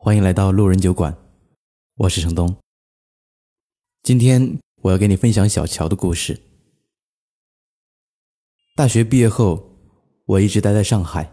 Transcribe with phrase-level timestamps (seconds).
[0.00, 1.12] 欢迎来到路人酒馆，
[1.96, 2.56] 我是程东。
[4.04, 6.40] 今天我要给你分享小乔的故事。
[8.76, 9.60] 大学毕业后，
[10.24, 11.28] 我一直待在上海。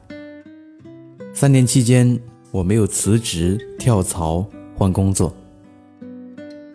[1.31, 4.43] 三年期间，我没有辞职、跳槽、
[4.75, 5.31] 换工作，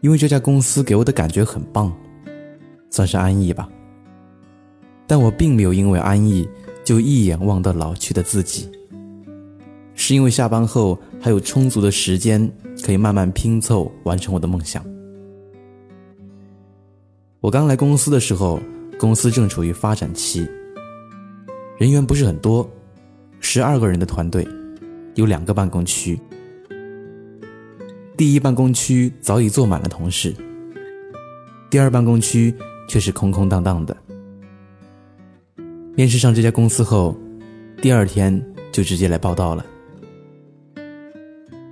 [0.00, 1.92] 因为这家公司给我的感觉很棒，
[2.88, 3.68] 算是安逸吧。
[5.08, 6.48] 但我并没有因为安逸
[6.84, 8.70] 就一眼望到老去的自己。
[10.02, 12.50] 是因为下班后还有充足的时间，
[12.82, 14.82] 可以慢慢拼凑完成我的梦想。
[17.40, 18.58] 我刚来公司的时候，
[18.98, 20.48] 公司正处于发展期，
[21.76, 22.66] 人员不是很多，
[23.40, 24.48] 十二个人的团队，
[25.16, 26.18] 有两个办公区。
[28.16, 30.34] 第一办公区早已坐满了同事，
[31.68, 32.54] 第二办公区
[32.88, 33.94] 却是空空荡荡的。
[35.94, 37.14] 面试上这家公司后，
[37.82, 38.42] 第二天
[38.72, 39.62] 就直接来报道了。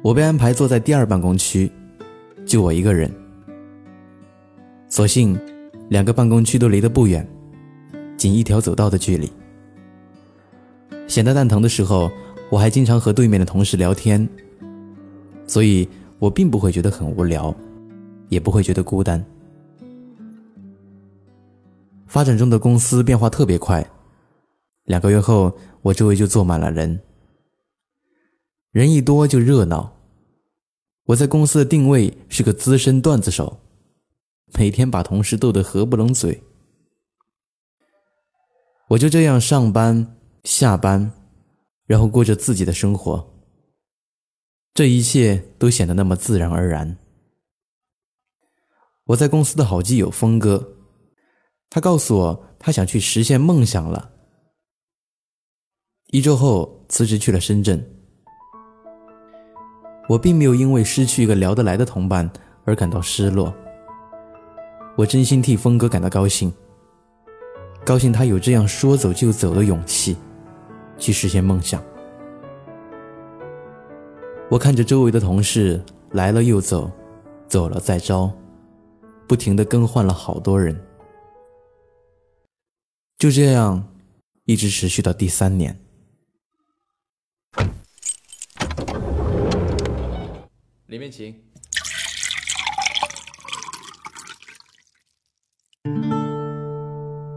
[0.09, 1.71] 我被安排坐在第二办公区，
[2.47, 3.15] 就我一个人。
[4.89, 5.39] 所幸，
[5.91, 7.29] 两个办公区都离得不远，
[8.17, 9.31] 仅一条走道的距离。
[11.07, 12.11] 闲得蛋疼的时候，
[12.49, 14.27] 我还经常和对面的同事聊天，
[15.47, 15.87] 所以
[16.19, 17.55] 我并不会觉得很无聊，
[18.31, 19.23] 也不会觉得孤单。
[22.07, 23.87] 发展中的公司变化特别快，
[24.85, 26.99] 两个月后，我周围就坐满了人，
[28.73, 29.98] 人一多就热闹。
[31.09, 33.59] 我在公司的定位是个资深段子手，
[34.59, 36.43] 每天把同事逗得合不拢嘴。
[38.89, 41.11] 我就这样上班、下班，
[41.87, 43.27] 然后过着自己的生活。
[44.75, 46.99] 这一切都显得那么自然而然。
[49.05, 50.77] 我在公司的好基友峰哥，
[51.71, 54.13] 他告诉我他想去实现梦想了。
[56.09, 57.98] 一周后辞职去了深圳。
[60.09, 62.29] 我并没有因为失去一个聊得来的同伴
[62.65, 63.55] 而感到失落，
[64.97, 66.51] 我真心替峰哥感到高兴，
[67.85, 70.17] 高兴他有这样说走就走的勇气，
[70.97, 71.83] 去实现梦想。
[74.49, 75.79] 我看着周围的同事
[76.13, 76.91] 来了又走，
[77.47, 78.33] 走了再招，
[79.27, 80.75] 不停的更换了好多人，
[83.19, 83.87] 就这样，
[84.47, 85.79] 一直持续到第三年。
[90.89, 91.35] 里面请。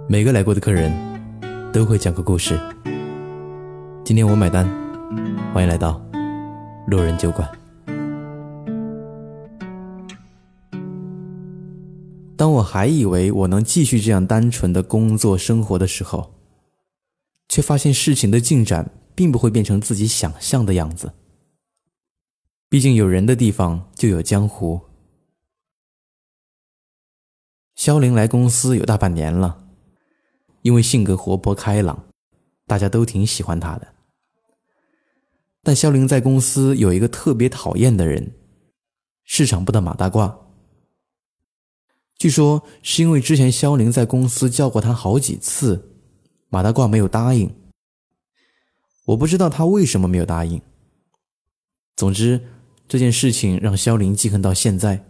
[0.07, 0.89] 每个来过的客人
[1.73, 2.57] 都会讲个故事。
[4.05, 4.65] 今天我买单，
[5.53, 6.01] 欢迎来到
[6.87, 7.49] 路人酒馆。
[12.37, 16.35] 当我还以为我能继续这样单纯的工作生活的时候，
[17.49, 21.11] 却发现事情的进展并不会变成自己想象的样子。
[22.71, 24.79] 毕竟有人的地方就有江湖。
[27.75, 29.67] 肖玲来公司有大半年了，
[30.61, 32.05] 因为性格活泼开朗，
[32.65, 33.93] 大家都挺喜欢他的。
[35.61, 38.31] 但肖玲在公司有一个特别讨厌的人，
[39.25, 40.33] 市场部的马大褂。
[42.17, 45.91] 据说是因为之前肖玲在公司叫过他好几次，
[46.47, 47.53] 马大褂没有答应。
[49.07, 50.61] 我不知道他为什么没有答应。
[51.97, 52.41] 总之。
[52.91, 55.01] 这件事情让萧林记恨到现在。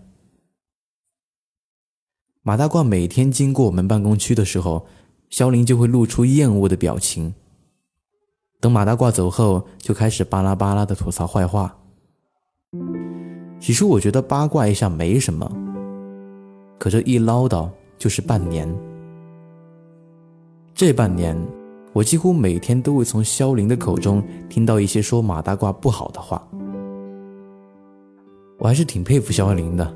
[2.44, 4.86] 马大褂每天经过我们办公区的时候，
[5.32, 7.34] 萧林就会露出厌恶的表情。
[8.60, 11.76] 等马大褂走后，就开始巴拉巴拉的吐槽坏话。
[13.60, 15.52] 起初我觉得八卦一下没什么，
[16.78, 17.68] 可这一唠叨
[17.98, 18.72] 就是半年。
[20.76, 21.36] 这半年，
[21.94, 26.48] 我几乎每天都会从萧林的口中听到一些说马大褂不好的话。
[28.62, 29.92] 我还是挺佩服肖林的，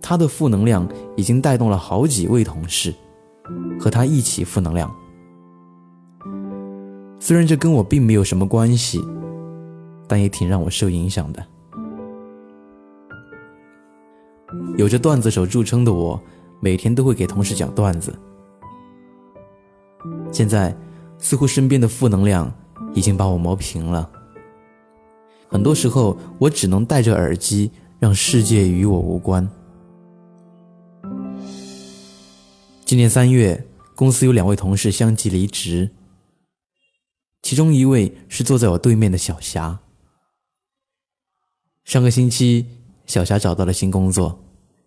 [0.00, 2.94] 他的负能量已经带动了好几位同事，
[3.80, 4.88] 和他一起负能量。
[7.18, 9.04] 虽然这跟我并没有什么关系，
[10.06, 11.44] 但也挺让我受影响的。
[14.76, 16.20] 有着段子手著称的我，
[16.60, 18.16] 每天都会给同事讲段子。
[20.30, 20.72] 现在，
[21.18, 22.48] 似乎身边的负能量
[22.94, 24.08] 已经把我磨平了。
[25.48, 29.48] 很多时候，我只能戴着耳机，让世界与我无关。
[32.84, 35.90] 今年三月，公司有两位同事相继离职，
[37.42, 39.80] 其中一位是坐在我对面的小霞。
[41.84, 42.66] 上个星期，
[43.06, 44.44] 小霞找到了新工作，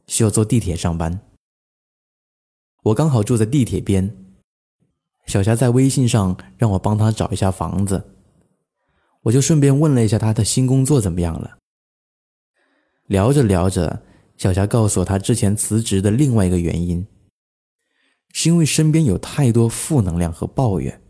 [0.07, 1.21] 需要坐地铁上班。
[2.83, 4.15] 我刚好住在地铁边，
[5.25, 8.15] 小霞在微信上让我帮她找一下房子。
[9.21, 11.57] 我就顺便问了一下他的新工作怎么样了。
[13.07, 14.03] 聊着聊着，
[14.37, 17.05] 小霞告诉我，她之前辞职的另外一个原因，
[18.31, 21.01] 是因为身边有太多负能量和抱怨。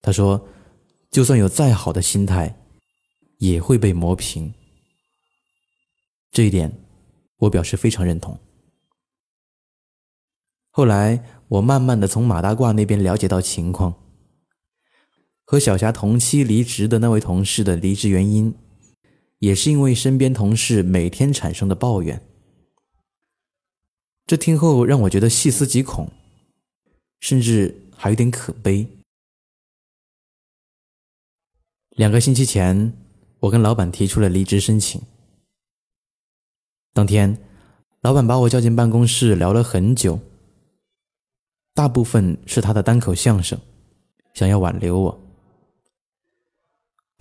[0.00, 0.48] 她说，
[1.10, 2.56] 就算有再好的心态，
[3.38, 4.54] 也会被磨平。
[6.30, 6.72] 这一点，
[7.38, 8.38] 我表示非常认同。
[10.70, 13.94] 后来，我慢慢的从马大褂那边了解到情况。
[15.44, 18.54] 和小霞同期离职的那位同事的离职原因，
[19.38, 22.20] 也是因为身边同事每天产生的抱怨。
[24.26, 26.10] 这听后让我觉得细思极恐，
[27.20, 28.88] 甚至还有点可悲。
[31.90, 32.92] 两个星期前，
[33.40, 35.00] 我跟老板提出了离职申请。
[36.94, 37.38] 当天，
[38.00, 40.18] 老板把我叫进办公室，聊了很久。
[41.74, 43.60] 大部分是他的单口相声，
[44.32, 45.23] 想要挽留我。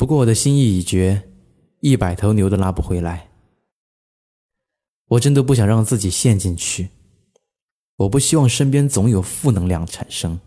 [0.04, 1.30] 不过我的心意已决，
[1.80, 3.30] 一百头牛都拉不回来。
[5.06, 6.90] 我真的不想让自己陷进去，
[7.96, 10.38] 我不希望身边总有负能量产生。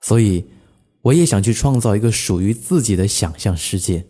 [0.00, 0.44] 所以，
[1.02, 4.04] 我也想去创造一个属于自己的想象世界。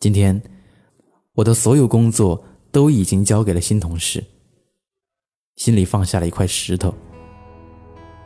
[0.00, 0.42] 今天，
[1.34, 4.24] 我的所有工作都已经交给了新同事。
[5.54, 6.92] 心里放下了一块石头，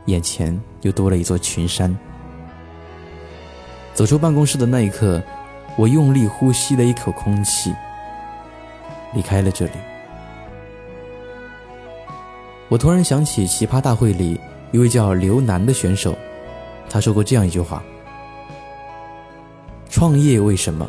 [0.06, 1.94] 眼前又多了一座群山。
[3.96, 5.22] 走出办公室的那一刻，
[5.74, 7.74] 我用力呼吸了一口空气，
[9.14, 9.72] 离开了这里。
[12.68, 14.38] 我突然想起奇葩大会里
[14.70, 16.14] 一位叫刘楠的选手，
[16.90, 17.82] 他说过这样一句话
[19.88, 20.86] ：“创业为什么？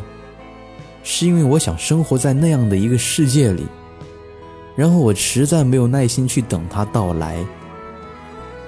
[1.02, 3.66] 是因为我想生活在那样的一个世界里。”
[4.76, 7.38] 然后我实在没有耐心去等它到来，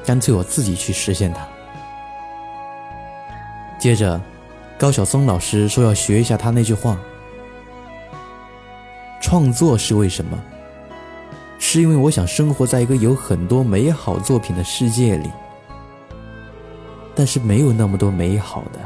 [0.06, 1.46] 干脆我自己去实现它。
[3.80, 4.22] 接着，
[4.78, 7.00] 高晓松老师说要学一下他那句话：
[9.22, 10.38] 创作是为什么？
[11.60, 15.32] 是因为我想生活在一个有很多美好作品的世界里，
[17.16, 18.80] 但是没有那么多美好的，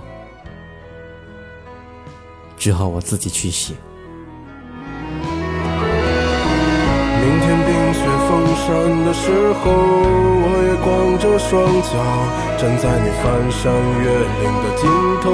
[2.56, 3.74] 只好我自己去写。
[7.44, 8.66] 天冰雪封山
[9.04, 9.28] 的时
[9.60, 10.88] 候，我也光
[11.19, 11.51] 着双
[11.84, 11.92] 脚
[12.57, 13.62] 站在你翻山
[14.00, 14.04] 越
[14.40, 14.81] 岭的尽
[15.22, 15.25] 头。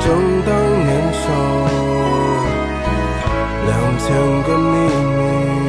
[0.00, 0.06] 正
[0.46, 0.48] 当
[0.82, 1.22] 年少，
[3.66, 4.06] 两千
[4.44, 4.72] 个秘
[5.64, 5.68] 密，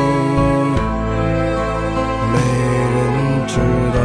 [2.31, 2.33] 没
[2.93, 2.97] 人
[3.45, 3.53] 知
[3.93, 3.97] 道。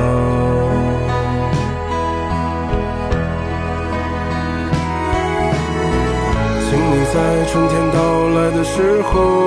[6.67, 7.17] 请你在
[7.47, 7.97] 春天到
[8.35, 9.40] 来的时候。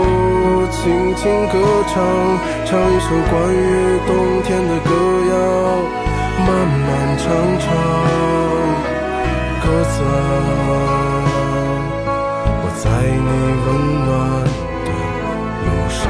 [1.23, 1.55] 轻歌
[1.87, 2.03] 唱，
[2.65, 4.11] 唱一首关于冬
[4.43, 4.89] 天的歌
[5.31, 5.33] 谣，
[6.45, 7.23] 漫漫长
[7.61, 7.65] 长，
[9.61, 10.11] 鸽子啊，
[12.59, 13.29] 我在你
[13.63, 13.67] 温
[14.03, 14.11] 暖
[14.83, 14.89] 的
[15.63, 16.01] 路上。